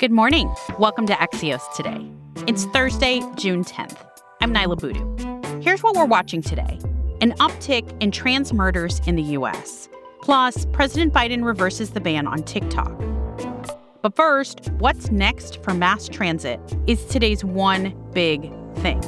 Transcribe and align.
Good 0.00 0.12
morning. 0.12 0.54
Welcome 0.78 1.06
to 1.08 1.12
Axios 1.14 1.74
Today. 1.74 2.08
It's 2.46 2.66
Thursday, 2.66 3.20
June 3.34 3.64
10th. 3.64 3.96
I'm 4.40 4.54
Niala 4.54 4.78
Boodhoo. 4.78 5.60
Here's 5.60 5.82
what 5.82 5.96
we're 5.96 6.04
watching 6.04 6.40
today 6.40 6.78
an 7.20 7.32
uptick 7.40 8.00
in 8.00 8.12
trans 8.12 8.52
murders 8.52 9.00
in 9.08 9.16
the 9.16 9.22
U.S. 9.22 9.88
Plus, 10.22 10.66
President 10.66 11.12
Biden 11.12 11.44
reverses 11.44 11.90
the 11.90 12.00
ban 12.00 12.28
on 12.28 12.44
TikTok. 12.44 12.96
But 14.00 14.14
first, 14.14 14.70
what's 14.78 15.10
next 15.10 15.60
for 15.64 15.74
mass 15.74 16.08
transit 16.08 16.60
is 16.86 17.04
today's 17.06 17.44
one 17.44 17.92
big 18.12 18.52
thing. 18.76 19.00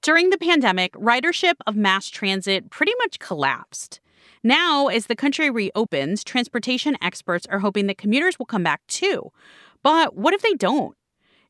During 0.00 0.30
the 0.30 0.38
pandemic, 0.38 0.94
ridership 0.94 1.56
of 1.66 1.76
mass 1.76 2.08
transit 2.08 2.70
pretty 2.70 2.92
much 3.00 3.18
collapsed. 3.18 4.00
Now, 4.46 4.86
as 4.86 5.06
the 5.06 5.16
country 5.16 5.50
reopens, 5.50 6.22
transportation 6.22 6.96
experts 7.02 7.48
are 7.50 7.58
hoping 7.58 7.88
that 7.88 7.98
commuters 7.98 8.38
will 8.38 8.46
come 8.46 8.62
back 8.62 8.80
too. 8.86 9.32
But 9.82 10.14
what 10.14 10.34
if 10.34 10.42
they 10.42 10.54
don't? 10.54 10.96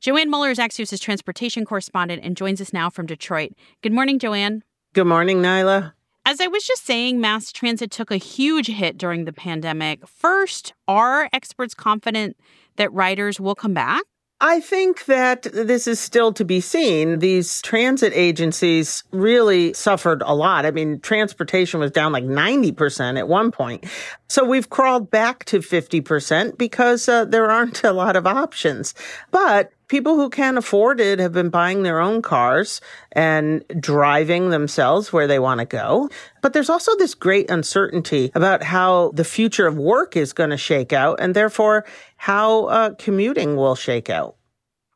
Joann 0.01 0.31
Muller 0.31 0.49
is 0.49 0.57
Axios' 0.57 0.99
transportation 0.99 1.67
correspondent 1.67 2.23
and 2.25 2.39
joins 2.39 2.59
us 2.59 2.73
now 2.73 2.89
from 2.89 3.05
Detroit. 3.05 3.53
Good 3.83 3.93
morning, 3.93 4.19
Joann. 4.19 4.63
Good 4.95 5.07
morning, 5.07 5.43
Niala. 5.43 5.93
As 6.25 6.41
I 6.41 6.47
was 6.47 6.67
just 6.67 6.87
saying, 6.87 7.21
mass 7.21 7.53
transit 7.53 7.91
took 7.91 8.11
a 8.11 8.17
huge 8.17 8.69
hit 8.69 8.97
during 8.97 9.27
the 9.27 9.33
pandemic. 9.35 10.09
First, 10.09 10.73
are 10.89 11.29
experts 11.35 11.75
confident 11.75 12.39
that 12.77 12.91
riders 12.95 13.39
will 13.39 13.55
come 13.55 13.75
back? 13.75 14.05
I 14.41 14.61
think 14.61 15.07
that 15.07 15.45
this 15.45 15.87
is 15.87 15.99
still 15.99 16.31
to 16.35 16.45
be 16.45 16.61
seen. 16.61 17.21
These 17.21 17.63
transit 17.63 18.13
agencies 18.15 19.03
really 19.11 19.73
suffered 19.73 20.23
a 20.27 20.35
lot. 20.35 20.67
I 20.67 20.71
mean, 20.73 21.01
transportation 21.01 21.81
was 21.81 21.91
down 21.91 22.13
like 22.13 22.25
90% 22.25 23.19
at 23.19 23.29
one 23.29 23.51
point. 23.51 23.87
So 24.29 24.45
we've 24.45 24.69
crawled 24.69 25.11
back 25.11 25.47
to 25.47 25.61
50% 25.61 26.59
because 26.59 27.09
uh, 27.09 27.25
there 27.25 27.51
aren't 27.51 27.83
a 27.83 27.93
lot 27.93 28.15
of 28.15 28.27
options. 28.27 28.93
But 29.31 29.73
people 29.89 30.17
who 30.17 30.29
can't 30.29 30.59
afford 30.59 31.01
it 31.01 31.19
have 31.19 31.33
been 31.33 31.51
buying 31.51 31.83
their 31.83 32.01
own 32.01 32.23
cars 32.23 32.81
and 33.13 33.65
driving 33.79 34.51
themselves 34.51 35.13
where 35.13 35.27
they 35.27 35.39
want 35.39 35.61
to 35.61 35.67
go. 35.67 36.09
But 36.43 36.53
there's 36.53 36.71
also 36.71 36.97
this 36.97 37.15
great 37.15 37.51
uncertainty 37.51 38.31
about 38.35 38.63
how 38.63 39.13
the 39.15 39.25
future 39.25 39.67
of 39.67 39.77
work 39.77 40.17
is 40.17 40.33
going 40.33 40.51
to 40.51 40.57
shake 40.57 40.93
out 40.93 41.21
and 41.21 41.35
therefore 41.35 41.85
how 42.17 42.67
uh, 42.67 42.95
commuting 42.99 43.57
will 43.57 43.75
shake 43.75 44.11
out. 44.11 44.37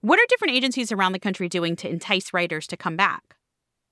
What 0.00 0.18
are 0.18 0.26
different 0.28 0.54
agencies 0.54 0.90
around 0.92 1.12
the 1.12 1.18
country 1.18 1.48
doing 1.48 1.76
to 1.76 1.88
entice 1.88 2.32
riders 2.32 2.66
to 2.68 2.76
come 2.76 2.96
back? 2.96 3.36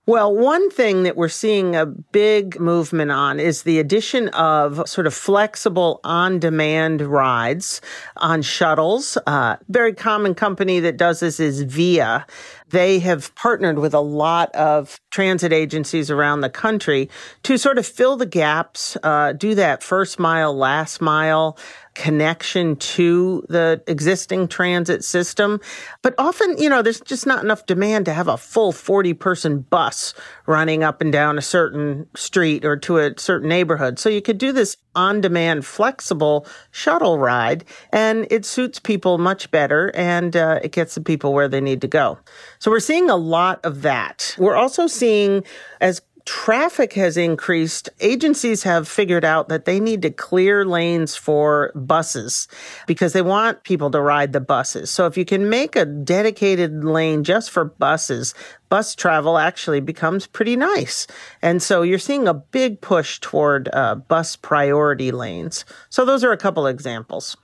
Well, 0.09 0.35
one 0.35 0.71
thing 0.71 1.03
that 1.03 1.19
we're 1.19 1.29
seeing 1.29 1.77
a 1.77 1.85
big 1.85 2.59
movement 2.59 3.11
on 3.11 3.39
is 3.39 3.65
the 3.65 3.79
addition 3.79 4.29
of 4.29 4.89
sort 4.89 5.07
of 5.07 5.13
flexible 5.13 6.01
on 6.03 6.39
demand 6.39 7.03
rides 7.03 7.83
on 8.17 8.41
shuttles. 8.41 9.19
Uh, 9.27 9.57
very 9.69 9.93
common 9.93 10.35
company 10.35 10.81
that 10.81 10.97
does 10.97 11.21
this 11.21 11.39
is 11.39 11.61
Via. 11.61 12.27
They 12.71 13.01
have 13.01 13.35
partnered 13.35 13.79
with 13.79 13.93
a 13.93 14.01
lot 14.01 14.51
of 14.55 14.99
transit 15.11 15.53
agencies 15.53 16.11
around 16.11 16.41
the 16.41 16.49
country 16.49 17.11
to 17.43 17.59
sort 17.59 17.77
of 17.77 17.87
fill 17.87 18.17
the 18.17 18.25
gaps, 18.25 18.97
uh, 19.03 19.33
do 19.33 19.55
that 19.57 19.83
first 19.83 20.19
mile, 20.19 20.57
last 20.57 21.03
mile 21.03 21.59
connection 21.99 22.77
to 22.77 23.45
the 23.49 23.83
existing 23.89 24.47
transit 24.47 25.03
system. 25.03 25.61
But 26.01 26.15
often, 26.17 26.57
you 26.57 26.71
know, 26.71 26.81
there's 26.81 27.01
just 27.01 27.27
not 27.27 27.43
enough 27.43 27.67
demand 27.67 28.05
to 28.07 28.13
have 28.13 28.29
a 28.29 28.37
full 28.37 28.71
40 28.71 29.15
person 29.15 29.61
bus 29.63 30.15
running 30.47 30.85
up 30.85 31.01
and 31.01 31.13
down 31.13 31.39
a 31.39 31.43
certain 31.43 32.07
street 32.15 32.65
or 32.65 32.77
to 32.77 32.99
a 32.99 33.19
certain 33.19 33.49
neighborhood. 33.49 33.99
So 33.99 34.09
you 34.09 34.23
could 34.23 34.39
do 34.39 34.53
this 34.53 34.77
on 34.95 35.21
demand, 35.21 35.67
flexible 35.67 36.47
shuttle 36.71 37.19
ride, 37.19 37.65
and 37.93 38.29
it 38.31 38.47
suits 38.47 38.79
people 38.79 39.19
much 39.19 39.51
better 39.51 39.91
and 39.97 40.37
uh, 40.37 40.61
it 40.63 40.71
gets 40.71 40.95
the 40.95 41.01
people 41.01 41.35
where 41.35 41.49
they 41.49 41.61
need 41.61 41.81
to 41.81 41.89
go. 41.89 42.17
So 42.61 42.71
we're 42.71 42.79
seeing 42.79 43.11
a 43.11 43.17
lot 43.17 43.59
of 43.65 43.83
that. 43.83 44.37
We're 44.39 44.57
also 44.57 44.87
seeing 44.87 45.43
as 45.81 46.01
traffic 46.29 46.93
has 46.93 47.17
increased, 47.17 47.89
agencies 48.01 48.63
have 48.63 48.87
figured 48.87 49.25
out 49.25 49.49
that 49.49 49.65
they 49.65 49.81
need 49.81 50.03
to 50.03 50.11
clear 50.11 50.63
lanes 50.63 51.17
for 51.17 51.73
buses 51.75 52.47
because 52.87 53.15
they 53.15 53.23
want 53.23 53.63
people 53.63 53.91
to 53.91 53.99
ride 53.99 54.35
the 54.35 54.41
buses. 54.41 54.91
So 54.91 55.07
if 55.07 55.17
you 55.17 55.25
can 55.25 55.49
make 55.49 55.75
a 55.75 55.87
dedicated 55.87 56.85
lane 56.85 57.25
just 57.25 57.51
for 57.51 57.65
buses, 57.65 58.35
bus 58.69 58.95
travel 58.95 59.39
actually 59.39 59.81
becomes 59.81 60.27
pretty 60.27 60.55
nice. 60.55 61.07
And 61.41 61.63
so 61.63 61.81
you're 61.81 61.99
seeing 61.99 62.29
a 62.29 62.35
big 62.35 62.83
push 62.83 63.21
toward 63.21 63.71
uh, 63.73 63.95
bus 63.95 64.37
priority 64.37 65.11
lanes. 65.11 65.65
So 65.89 66.05
those 66.05 66.23
are 66.25 66.33
a 66.33 66.37
couple 66.37 66.67
examples. 66.67 67.39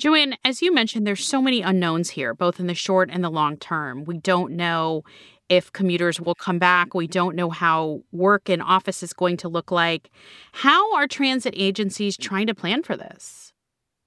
Joann, 0.00 0.34
as 0.46 0.62
you 0.62 0.72
mentioned, 0.72 1.06
there's 1.06 1.26
so 1.26 1.42
many 1.42 1.60
unknowns 1.60 2.10
here, 2.10 2.32
both 2.32 2.58
in 2.58 2.68
the 2.68 2.74
short 2.74 3.10
and 3.12 3.22
the 3.22 3.28
long 3.28 3.58
term. 3.58 4.04
We 4.04 4.16
don't 4.16 4.52
know 4.52 5.02
if 5.48 5.72
commuters 5.72 6.20
will 6.20 6.34
come 6.34 6.58
back. 6.58 6.94
We 6.94 7.06
don't 7.06 7.36
know 7.36 7.50
how 7.50 8.02
work 8.12 8.48
in 8.50 8.60
office 8.60 9.02
is 9.02 9.12
going 9.12 9.36
to 9.38 9.48
look 9.48 9.70
like. 9.70 10.10
How 10.52 10.94
are 10.94 11.06
transit 11.06 11.54
agencies 11.56 12.16
trying 12.16 12.46
to 12.48 12.54
plan 12.54 12.82
for 12.82 12.96
this? 12.96 13.47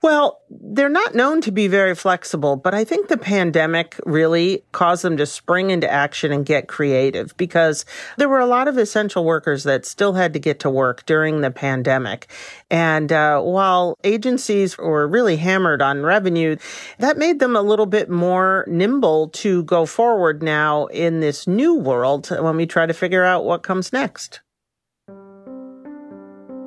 Well, 0.01 0.41
they're 0.49 0.89
not 0.89 1.13
known 1.13 1.41
to 1.41 1.51
be 1.51 1.67
very 1.67 1.93
flexible, 1.93 2.55
but 2.55 2.73
I 2.73 2.83
think 2.83 3.07
the 3.07 3.17
pandemic 3.17 3.99
really 4.03 4.63
caused 4.71 5.03
them 5.03 5.15
to 5.17 5.27
spring 5.27 5.69
into 5.69 5.91
action 5.91 6.31
and 6.31 6.43
get 6.43 6.67
creative 6.67 7.37
because 7.37 7.85
there 8.17 8.27
were 8.27 8.39
a 8.39 8.47
lot 8.47 8.67
of 8.67 8.79
essential 8.79 9.23
workers 9.23 9.63
that 9.63 9.85
still 9.85 10.13
had 10.13 10.33
to 10.33 10.39
get 10.39 10.59
to 10.61 10.71
work 10.71 11.05
during 11.05 11.41
the 11.41 11.51
pandemic. 11.51 12.31
And 12.71 13.11
uh, 13.11 13.41
while 13.41 13.95
agencies 14.03 14.75
were 14.75 15.07
really 15.07 15.37
hammered 15.37 15.83
on 15.83 16.01
revenue, 16.01 16.57
that 16.97 17.19
made 17.19 17.39
them 17.39 17.55
a 17.55 17.61
little 17.61 17.85
bit 17.85 18.09
more 18.09 18.65
nimble 18.67 19.29
to 19.29 19.61
go 19.63 19.85
forward 19.85 20.41
now 20.41 20.87
in 20.87 21.19
this 21.19 21.45
new 21.45 21.75
world 21.75 22.27
when 22.29 22.57
we 22.57 22.65
try 22.65 22.87
to 22.87 22.93
figure 22.93 23.23
out 23.23 23.45
what 23.45 23.61
comes 23.61 23.93
next. 23.93 24.39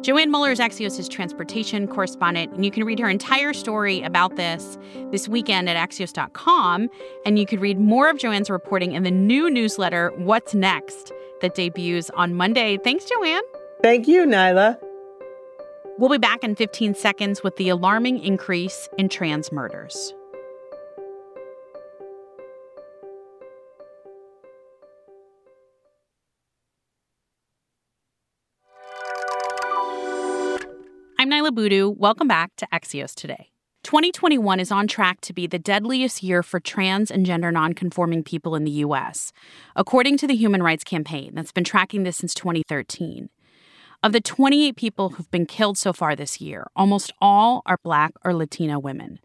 Joann 0.04 0.28
Muller 0.28 0.50
is 0.50 0.58
Axios' 0.58 1.08
transportation 1.08 1.88
correspondent, 1.88 2.52
and 2.52 2.62
you 2.62 2.70
can 2.70 2.84
read 2.84 2.98
her 2.98 3.08
entire 3.08 3.54
story 3.54 4.02
about 4.02 4.36
this 4.36 4.76
this 5.10 5.30
weekend 5.30 5.66
at 5.66 5.78
Axios.com. 5.78 6.90
And 7.24 7.38
you 7.38 7.46
could 7.46 7.58
read 7.58 7.80
more 7.80 8.10
of 8.10 8.18
Joann's 8.18 8.50
reporting 8.50 8.92
in 8.92 9.02
the 9.02 9.10
new 9.10 9.48
newsletter, 9.48 10.12
What's 10.18 10.54
Next, 10.54 11.10
that 11.40 11.54
debuts 11.54 12.10
on 12.10 12.34
Monday. 12.34 12.76
Thanks, 12.84 13.06
Joann. 13.06 13.40
Thank 13.82 14.06
you, 14.06 14.26
Niala. 14.26 14.78
We'll 15.96 16.10
be 16.10 16.18
back 16.18 16.44
in 16.44 16.54
15 16.54 16.94
seconds 16.94 17.42
with 17.42 17.56
the 17.56 17.70
alarming 17.70 18.22
increase 18.22 18.90
in 18.98 19.08
trans 19.08 19.52
murders. 19.52 20.12
I'm 31.24 31.30
Niala 31.30 31.54
Boodhoo. 31.54 31.88
Welcome 31.88 32.28
back 32.28 32.54
to 32.58 32.68
Axios 32.70 33.14
Today. 33.14 33.48
2021 33.82 34.60
is 34.60 34.70
on 34.70 34.86
track 34.86 35.22
to 35.22 35.32
be 35.32 35.46
the 35.46 35.58
deadliest 35.58 36.22
year 36.22 36.42
for 36.42 36.60
trans 36.60 37.10
and 37.10 37.24
gender 37.24 37.50
nonconforming 37.50 38.22
people 38.22 38.54
in 38.54 38.64
the 38.64 38.70
U.S., 38.72 39.32
according 39.74 40.18
to 40.18 40.26
the 40.26 40.36
Human 40.36 40.62
Rights 40.62 40.84
Campaign 40.84 41.30
that's 41.34 41.50
been 41.50 41.64
tracking 41.64 42.02
this 42.02 42.18
since 42.18 42.34
2013. 42.34 43.30
Of 44.02 44.12
the 44.12 44.20
28 44.20 44.76
people 44.76 45.08
who've 45.08 45.30
been 45.30 45.46
killed 45.46 45.78
so 45.78 45.94
far 45.94 46.14
this 46.14 46.42
year, 46.42 46.66
almost 46.76 47.10
all 47.22 47.62
are 47.64 47.78
Black 47.82 48.12
or 48.22 48.34
Latina 48.34 48.78
women. 48.78 49.18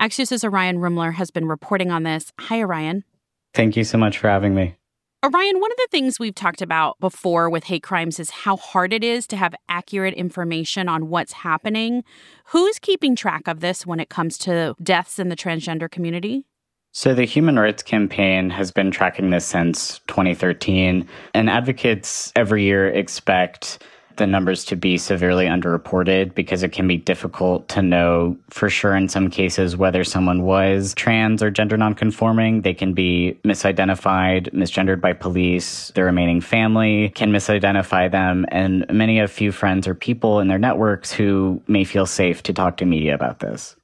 Axios' 0.00 0.42
Orion 0.42 0.78
Rumler 0.78 1.12
has 1.16 1.30
been 1.30 1.46
reporting 1.46 1.90
on 1.90 2.04
this. 2.04 2.32
Hi, 2.40 2.60
Orion. 2.60 3.04
Thank 3.52 3.76
you 3.76 3.84
so 3.84 3.98
much 3.98 4.16
for 4.16 4.30
having 4.30 4.54
me. 4.54 4.76
Orion, 5.24 5.60
one 5.60 5.72
of 5.72 5.76
the 5.78 5.88
things 5.90 6.20
we've 6.20 6.34
talked 6.34 6.60
about 6.60 7.00
before 7.00 7.48
with 7.48 7.64
hate 7.64 7.82
crimes 7.82 8.20
is 8.20 8.30
how 8.30 8.56
hard 8.56 8.92
it 8.92 9.02
is 9.02 9.26
to 9.28 9.36
have 9.36 9.54
accurate 9.68 10.14
information 10.14 10.88
on 10.88 11.08
what's 11.08 11.32
happening. 11.32 12.04
Who's 12.46 12.78
keeping 12.78 13.16
track 13.16 13.48
of 13.48 13.60
this 13.60 13.86
when 13.86 13.98
it 13.98 14.10
comes 14.10 14.36
to 14.38 14.76
deaths 14.82 15.18
in 15.18 15.28
the 15.28 15.34
transgender 15.34 15.90
community? 15.90 16.44
So, 16.92 17.12
the 17.12 17.24
Human 17.24 17.58
Rights 17.58 17.82
Campaign 17.82 18.50
has 18.50 18.70
been 18.70 18.90
tracking 18.90 19.30
this 19.30 19.44
since 19.44 20.00
2013, 20.06 21.08
and 21.34 21.50
advocates 21.50 22.32
every 22.36 22.62
year 22.62 22.88
expect 22.88 23.82
the 24.16 24.26
numbers 24.26 24.64
to 24.66 24.76
be 24.76 24.98
severely 24.98 25.46
underreported 25.46 26.34
because 26.34 26.62
it 26.62 26.72
can 26.72 26.86
be 26.86 26.96
difficult 26.96 27.68
to 27.68 27.82
know 27.82 28.36
for 28.50 28.68
sure 28.68 28.96
in 28.96 29.08
some 29.08 29.30
cases 29.30 29.76
whether 29.76 30.04
someone 30.04 30.42
was 30.42 30.94
trans 30.94 31.42
or 31.42 31.50
gender 31.50 31.76
nonconforming. 31.76 32.62
They 32.62 32.74
can 32.74 32.92
be 32.92 33.38
misidentified, 33.44 34.52
misgendered 34.52 35.00
by 35.00 35.12
police. 35.12 35.90
Their 35.94 36.04
remaining 36.04 36.40
family 36.40 37.10
can 37.10 37.30
misidentify 37.30 38.10
them, 38.10 38.46
and 38.48 38.86
many 38.90 39.18
have 39.18 39.30
few 39.30 39.52
friends 39.52 39.86
or 39.86 39.94
people 39.94 40.40
in 40.40 40.48
their 40.48 40.58
networks 40.58 41.12
who 41.12 41.62
may 41.66 41.84
feel 41.84 42.06
safe 42.06 42.42
to 42.44 42.52
talk 42.52 42.76
to 42.78 42.86
media 42.86 43.14
about 43.14 43.40
this. 43.40 43.76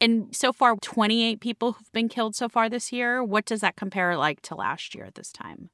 And 0.00 0.34
so 0.34 0.52
far, 0.52 0.76
28 0.76 1.40
people 1.40 1.72
who've 1.72 1.92
been 1.92 2.08
killed 2.08 2.34
so 2.34 2.48
far 2.48 2.68
this 2.68 2.92
year. 2.92 3.24
What 3.24 3.46
does 3.46 3.60
that 3.60 3.76
compare 3.76 4.16
like 4.16 4.42
to 4.42 4.54
last 4.54 4.94
year 4.94 5.04
at 5.04 5.14
this 5.14 5.32
time? 5.32 5.70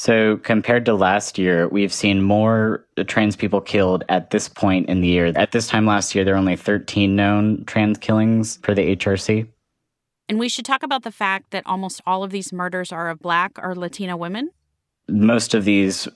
So, 0.00 0.36
compared 0.36 0.84
to 0.84 0.94
last 0.94 1.38
year, 1.38 1.66
we've 1.66 1.92
seen 1.92 2.22
more 2.22 2.86
trans 3.08 3.34
people 3.34 3.60
killed 3.60 4.04
at 4.08 4.30
this 4.30 4.48
point 4.48 4.88
in 4.88 5.00
the 5.00 5.08
year. 5.08 5.32
At 5.34 5.50
this 5.50 5.66
time 5.66 5.86
last 5.86 6.14
year, 6.14 6.24
there 6.24 6.34
were 6.34 6.38
only 6.38 6.54
13 6.54 7.16
known 7.16 7.64
trans 7.64 7.98
killings 7.98 8.58
per 8.58 8.74
the 8.74 8.94
HRC. 8.94 9.48
And 10.28 10.38
we 10.38 10.48
should 10.48 10.64
talk 10.64 10.84
about 10.84 11.02
the 11.02 11.10
fact 11.10 11.50
that 11.50 11.64
almost 11.66 12.00
all 12.06 12.22
of 12.22 12.30
these 12.30 12.52
murders 12.52 12.92
are 12.92 13.10
of 13.10 13.18
Black 13.18 13.58
or 13.60 13.74
Latina 13.74 14.16
women. 14.16 14.52
Most 15.08 15.52
of 15.52 15.64
these 15.64 16.06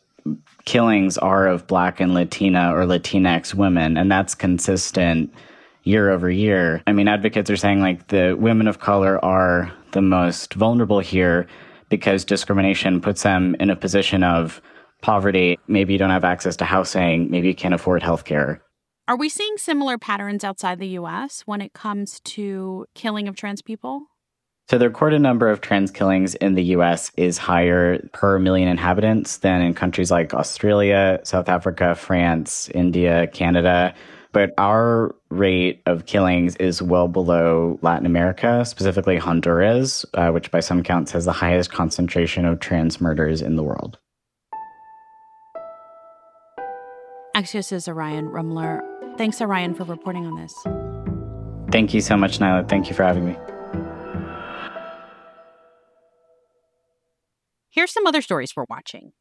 killings 0.65 1.19
are 1.19 1.49
of 1.49 1.67
Black 1.67 1.99
and 1.99 2.15
Latina 2.15 2.73
or 2.73 2.85
Latinx 2.85 3.53
women, 3.53 3.97
and 3.97 4.09
that's 4.09 4.37
consistent 4.37 5.35
year 5.83 6.09
over 6.09 6.31
year. 6.31 6.85
I 6.87 6.93
mean, 6.93 7.09
advocates 7.09 7.51
are 7.51 7.57
saying 7.57 7.81
like 7.81 8.07
the 8.07 8.37
women 8.39 8.69
of 8.69 8.79
color 8.79 9.19
are 9.25 9.73
the 9.91 10.03
most 10.03 10.55
vulnerable 10.55 11.01
here 11.01 11.49
because 11.93 12.25
discrimination 12.25 13.03
puts 13.03 13.23
them 13.23 13.55
in 13.61 13.69
a 13.69 13.77
position 13.77 14.25
of 14.25 14.63
poverty. 15.03 15.59
Maybe 15.69 15.93
you 15.93 15.99
don't 15.99 16.09
have 16.09 16.25
access 16.25 16.57
to 16.57 16.65
housing, 16.65 17.31
maybe 17.31 17.49
you 17.49 17.55
can't 17.55 17.75
afford 17.75 18.03
health 18.03 18.25
care. 18.25 18.63
Are 19.09 19.17
we 19.17 19.29
seeing 19.29 19.59
similar 19.59 19.99
patterns 19.99 20.43
outside 20.43 20.79
the 20.79 20.89
US 21.01 21.43
when 21.45 21.61
it 21.61 21.75
comes 21.75 22.19
to 22.21 22.87
killing 22.95 23.29
of 23.29 23.37
trans 23.37 23.61
people? 23.61 24.07
So, 24.71 24.79
the 24.79 24.89
recorded 24.89 25.21
number 25.21 25.51
of 25.51 25.61
trans 25.61 25.91
killings 25.91 26.35
in 26.37 26.55
the 26.55 26.65
US 26.77 27.13
is 27.19 27.37
higher 27.37 27.99
per 28.15 28.39
million 28.39 28.69
inhabitants 28.69 29.37
than 29.39 29.61
in 29.61 29.75
countries 29.75 30.11
like 30.11 30.33
Australia, 30.33 31.21
South 31.25 31.51
Africa, 31.51 31.95
France, 31.95 32.71
India, 32.75 33.27
Canada 33.27 33.93
but 34.33 34.53
our 34.59 35.15
rate 35.31 35.83
of 35.87 36.07
killings 36.07 36.57
is 36.57 36.83
well 36.83 37.09
below 37.09 37.79
Latin 37.83 38.07
America, 38.07 38.65
specifically 38.65 39.19
Honduras, 39.19 40.05
uh, 40.15 40.31
which 40.31 40.51
by 40.51 40.61
some 40.61 40.83
counts 40.83 41.13
has 41.13 41.25
the 41.27 41.33
highest 41.33 41.71
concentration 41.71 42.45
of 42.45 42.59
trans 42.61 43.01
murders 43.01 43.43
in 43.43 43.57
the 43.57 43.63
world. 43.63 43.99
Axios' 47.37 47.89
Orion 47.89 48.29
Rumler. 48.29 48.81
Thanks, 49.17 49.41
Orion, 49.41 49.75
for 49.75 49.85
reporting 49.85 50.27
on 50.27 50.37
this. 50.37 50.55
Thank 51.71 51.95
you 51.95 52.01
so 52.01 52.17
much, 52.17 52.39
Niala. 52.39 52.69
Thank 52.69 52.89
you 52.89 52.95
for 52.95 53.05
having 53.05 53.27
me. 53.27 53.37
Here's 57.71 57.91
some 57.91 58.07
other 58.07 58.21
stories 58.21 58.53
we're 58.55 58.67
watching. 58.69 59.13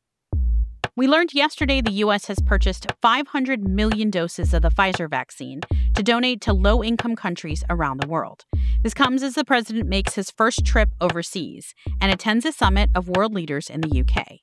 We 0.97 1.07
learned 1.07 1.33
yesterday 1.33 1.79
the 1.79 2.03
U.S. 2.03 2.25
has 2.25 2.39
purchased 2.45 2.85
500 3.01 3.65
million 3.65 4.09
doses 4.09 4.53
of 4.53 4.61
the 4.61 4.69
Pfizer 4.69 5.09
vaccine 5.09 5.61
to 5.93 6.03
donate 6.03 6.41
to 6.41 6.51
low 6.51 6.83
income 6.83 7.15
countries 7.15 7.63
around 7.69 8.01
the 8.01 8.07
world. 8.07 8.43
This 8.83 8.93
comes 8.93 9.23
as 9.23 9.35
the 9.35 9.45
president 9.45 9.87
makes 9.87 10.15
his 10.15 10.31
first 10.31 10.65
trip 10.65 10.89
overseas 10.99 11.73
and 12.01 12.11
attends 12.11 12.45
a 12.45 12.51
summit 12.51 12.89
of 12.93 13.07
world 13.07 13.33
leaders 13.33 13.69
in 13.69 13.79
the 13.79 14.01
UK. 14.01 14.39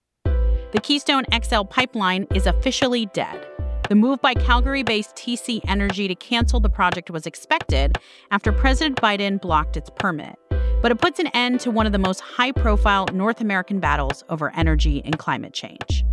The 0.73 0.81
Keystone 0.83 1.25
XL 1.31 1.65
pipeline 1.65 2.27
is 2.35 2.47
officially 2.47 3.05
dead. 3.13 3.47
The 3.91 3.95
move 3.95 4.23
by 4.23 4.33
Calgary 4.33 4.83
based 4.83 5.17
TC 5.17 5.61
Energy 5.69 6.09
to 6.09 6.15
cancel 6.15 6.61
the 6.61 6.71
project 6.71 7.11
was 7.11 7.27
expected 7.27 7.99
after 8.31 8.53
President 8.53 8.97
Biden 9.03 9.39
blocked 9.39 9.77
its 9.77 9.91
permit. 9.97 10.37
But 10.81 10.93
it 10.93 10.99
puts 10.99 11.19
an 11.19 11.27
end 11.29 11.61
to 11.61 11.71
one 11.71 11.85
of 11.85 11.93
the 11.93 11.99
most 11.99 12.21
high 12.21 12.53
profile 12.53 13.07
North 13.13 13.43
American 13.43 13.81
battles 13.81 14.25
over 14.31 14.51
energy 14.55 15.03
and 15.05 15.19
climate 15.19 15.53
change. 15.53 16.05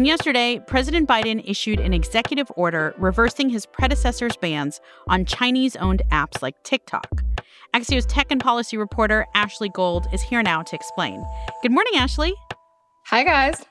And 0.00 0.06
yesterday, 0.06 0.58
President 0.66 1.06
Biden 1.06 1.42
issued 1.46 1.78
an 1.78 1.92
executive 1.92 2.50
order 2.56 2.94
reversing 2.96 3.50
his 3.50 3.66
predecessor's 3.66 4.34
bans 4.34 4.80
on 5.08 5.26
Chinese 5.26 5.76
owned 5.76 6.00
apps 6.10 6.40
like 6.40 6.54
TikTok. 6.62 7.22
Axios 7.76 8.06
tech 8.08 8.28
and 8.30 8.40
policy 8.40 8.78
reporter 8.78 9.26
Ashley 9.34 9.68
Gold 9.68 10.06
is 10.10 10.22
here 10.22 10.42
now 10.42 10.62
to 10.62 10.74
explain. 10.74 11.22
Good 11.60 11.72
morning, 11.72 11.92
Ashley. 11.96 12.32
Hi, 13.08 13.24
guys. 13.24 13.62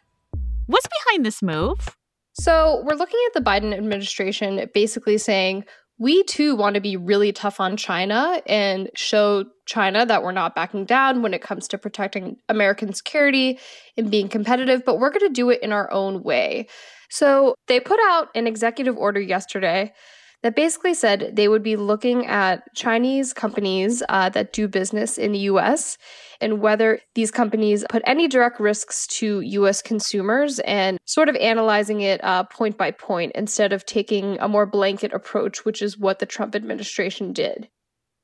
What's 0.68 0.86
behind 1.04 1.26
this 1.26 1.42
move? 1.42 1.98
So, 2.34 2.84
we're 2.86 2.94
looking 2.94 3.20
at 3.26 3.34
the 3.34 3.50
Biden 3.50 3.76
administration 3.76 4.70
basically 4.72 5.18
saying 5.18 5.66
we 6.00 6.24
too 6.24 6.56
want 6.56 6.76
to 6.76 6.82
be 6.82 6.96
really 6.96 7.34
tough 7.34 7.60
on 7.60 7.76
China 7.76 8.42
and 8.48 8.90
show 8.96 9.46
China 9.66 10.06
that 10.06 10.24
we're 10.24 10.32
not 10.32 10.56
backing 10.56 10.86
down 10.86 11.22
when 11.22 11.34
it 11.34 11.42
comes 11.42 11.68
to 11.68 11.78
protecting 11.78 12.38
American 12.48 12.94
security 12.94 13.60
and 13.98 14.10
being 14.10 14.30
competitive, 14.30 14.84
but 14.86 14.98
we're 14.98 15.10
going 15.10 15.28
to 15.28 15.34
do 15.34 15.50
it 15.50 15.62
in 15.62 15.74
our 15.74 15.92
own 15.92 16.24
way. 16.24 16.68
So 17.10 17.56
they 17.68 17.82
put 17.82 18.00
out 18.10 18.30
an 18.34 18.48
executive 18.48 18.96
order 18.98 19.20
yesterday 19.20 19.94
that 20.42 20.56
basically 20.56 20.94
said 20.94 21.32
they 21.34 21.48
would 21.48 21.64
be 21.64 21.76
looking 21.76 22.26
at 22.26 22.64
Chinese 22.76 23.34
companies 23.34 24.02
uh, 24.10 24.30
that 24.30 24.54
do 24.54 24.68
business 24.68 25.18
in 25.18 25.34
the 25.34 25.40
US 25.40 25.98
and 26.40 26.62
whether 26.62 27.00
these 27.16 27.32
companies 27.32 27.86
put 27.90 28.02
any 28.06 28.28
direct 28.28 28.60
risks 28.60 29.06
to 29.08 29.42
US 29.42 29.82
consumers 29.82 30.60
and 30.60 30.98
sort 31.06 31.30
of 31.30 31.36
analyzing 31.36 32.02
it 32.02 32.24
uh, 32.24 32.44
point 32.44 32.78
by 32.78 32.92
point 32.92 33.34
instead 33.36 33.74
of 33.74 33.86
taking 33.86 34.40
a 34.40 34.48
more 34.48 34.66
blanket 34.66 35.14
approach, 35.14 35.66
which 35.66 35.82
is 35.82 35.98
what 35.98 36.20
the 36.20 36.26
Trump 36.26 36.56
administration 36.56 37.34
did. 37.34 37.70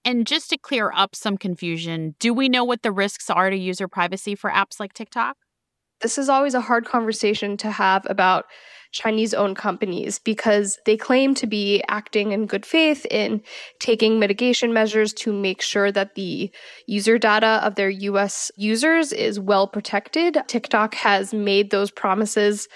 And 0.06 0.28
just 0.28 0.52
to 0.52 0.58
clear 0.58 0.92
up 0.96 1.16
some 1.16 1.36
confusion, 1.36 2.16
do 2.20 2.34
we 2.34 2.48
know 2.48 2.64
what 2.64 2.84
the 2.84 2.92
risks 2.92 3.30
are 3.30 3.50
to 3.50 3.58
user 3.58 3.88
privacy 3.88 4.36
for 4.36 4.52
apps 4.52 4.80
like 4.80 4.94
TikTok? 4.94 5.36
This 6.02 6.18
is 6.18 6.30
always 6.30 6.54
a 6.54 6.62
hard 6.62 6.86
conversation 6.86 7.58
to 7.58 7.72
have 7.72 8.06
about 8.10 8.46
Chinese 8.92 9.34
owned 9.34 9.56
companies 9.56 10.20
because 10.20 10.80
they 10.86 10.98
claim 10.98 11.34
to 11.36 11.48
be 11.48 11.84
acting 11.88 12.32
in 12.32 12.46
good 12.46 12.66
faith 12.66 13.06
in 13.12 13.42
taking 13.80 14.20
mitigation 14.20 14.74
measures 14.74 15.14
to 15.14 15.34
make 15.34 15.62
sure 15.62 15.92
that 15.92 16.16
the 16.16 16.52
user 16.88 17.18
data 17.18 17.60
of 17.64 17.76
their 17.76 17.90
US 17.90 18.52
users 18.56 19.12
is 19.12 19.40
well 19.40 19.68
protected. 19.68 20.38
TikTok 20.48 20.96
has 20.96 21.34
made 21.34 21.72
those 21.72 21.92
promises 21.92 22.68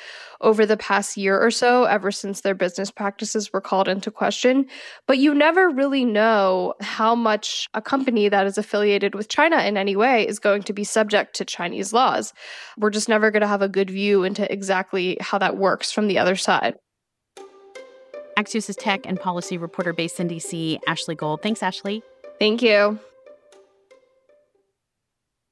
over 0.41 0.65
the 0.65 0.77
past 0.77 1.17
year 1.17 1.39
or 1.39 1.51
so, 1.51 1.83
ever 1.83 2.11
since 2.11 2.41
their 2.41 2.55
business 2.55 2.89
practices 2.89 3.51
were 3.51 3.59
called 3.59 3.87
into 3.87 4.09
question. 4.09 4.65
But 5.05 5.17
you 5.17 5.33
never 5.33 5.69
really 5.69 6.05
know 6.05 6.75
how 6.79 7.13
much 7.13 7.67
a 7.73 7.81
company 7.81 8.29
that 8.29 8.47
is 8.47 8.57
affiliated 8.57 9.15
with 9.15 9.27
China 9.27 9.61
in 9.63 9.75
any 9.75 9.95
way 9.95 10.25
is 10.25 10.39
going 10.39 10.63
to 10.63 10.73
be 10.73 10.83
subject 10.83 11.35
to 11.35 11.45
Chinese 11.45 11.91
laws. 11.91 12.33
We're 12.77 12.89
just 12.89 13.09
never 13.09 13.31
going 13.31 13.41
to 13.41 13.47
have 13.47 13.61
a 13.61 13.67
good 13.67 13.89
view 13.89 14.23
into 14.23 14.49
exactly 14.51 15.17
how 15.19 15.37
that 15.39 15.57
works 15.57 15.91
from 15.99 16.07
the 16.07 16.17
other 16.17 16.37
side. 16.37 16.75
Axios' 18.37 18.73
tech 18.79 19.01
and 19.05 19.19
policy 19.19 19.57
reporter 19.57 19.91
based 19.91 20.17
in 20.21 20.29
DC, 20.29 20.79
Ashley 20.87 21.13
Gold. 21.13 21.41
Thanks, 21.41 21.61
Ashley. 21.61 22.01
Thank 22.39 22.61
you. 22.61 22.99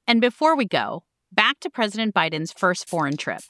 And 0.08 0.22
before 0.22 0.56
we 0.56 0.64
go, 0.64 1.04
back 1.34 1.60
to 1.60 1.70
President 1.70 2.16
Biden's 2.16 2.54
first 2.54 2.88
foreign 2.88 3.18
trip. 3.18 3.42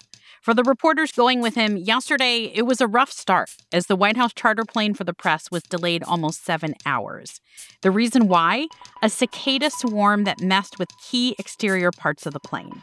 For 0.42 0.56
the 0.56 0.64
reporters 0.64 1.12
going 1.12 1.40
with 1.40 1.54
him 1.54 1.78
yesterday, 1.78 2.52
it 2.52 2.64
was 2.64 2.82
a 2.82 2.88
rough 2.88 3.12
start 3.12 3.52
as 3.72 3.86
the 3.86 3.96
White 3.96 4.18
House 4.18 4.34
charter 4.34 4.66
plane 4.66 4.96
for 4.96 5.04
the 5.04 5.14
press 5.14 5.52
was 5.52 5.62
delayed 5.62 6.02
almost 6.02 6.44
seven 6.44 6.74
hours. 6.84 7.42
The 7.84 7.92
reason 7.92 8.28
why? 8.28 8.70
A 9.04 9.10
cicada 9.12 9.70
swarm 9.70 10.24
that 10.24 10.42
messed 10.42 10.80
with 10.80 10.90
key 11.08 11.36
exterior 11.38 11.92
parts 11.92 12.26
of 12.26 12.34
the 12.34 12.40
plane. 12.40 12.82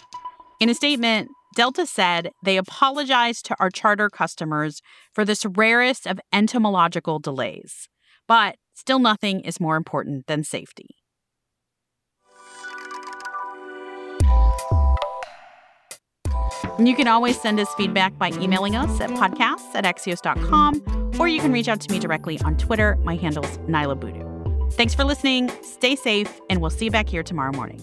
In 0.60 0.68
a 0.70 0.74
statement, 0.74 1.30
Delta 1.54 1.86
said 1.86 2.30
they 2.42 2.56
apologized 2.56 3.46
to 3.46 3.56
our 3.60 3.70
charter 3.70 4.10
customers 4.10 4.82
for 5.12 5.24
this 5.24 5.46
rarest 5.46 6.06
of 6.06 6.20
entomological 6.32 7.20
delays. 7.20 7.88
But 8.26 8.56
still, 8.74 8.98
nothing 8.98 9.40
is 9.40 9.60
more 9.60 9.76
important 9.76 10.26
than 10.26 10.42
safety. 10.42 10.96
You 16.80 16.96
can 16.96 17.06
always 17.06 17.40
send 17.40 17.60
us 17.60 17.72
feedback 17.74 18.18
by 18.18 18.30
emailing 18.32 18.74
us 18.74 19.00
at 19.00 19.10
podcasts 19.10 19.74
at 19.74 19.84
axios.com, 19.84 21.12
or 21.20 21.28
you 21.28 21.40
can 21.40 21.52
reach 21.52 21.68
out 21.68 21.80
to 21.82 21.92
me 21.92 22.00
directly 22.00 22.40
on 22.40 22.56
Twitter. 22.56 22.96
My 23.04 23.14
handle's 23.14 23.58
Niala 23.58 24.00
Boodhoo. 24.00 24.70
Thanks 24.72 24.92
for 24.92 25.04
listening. 25.04 25.52
Stay 25.62 25.94
safe, 25.94 26.40
and 26.50 26.60
we'll 26.60 26.70
see 26.70 26.86
you 26.86 26.90
back 26.90 27.08
here 27.08 27.22
tomorrow 27.22 27.52
morning. 27.52 27.80